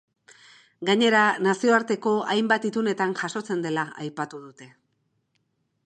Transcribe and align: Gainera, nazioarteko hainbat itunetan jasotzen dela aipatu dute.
Gainera, 0.89 1.19
nazioarteko 1.47 2.13
hainbat 2.35 2.65
itunetan 2.71 3.15
jasotzen 3.21 3.63
dela 3.67 3.85
aipatu 4.07 4.43
dute. 4.49 4.71